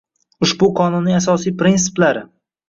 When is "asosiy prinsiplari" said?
1.19-2.25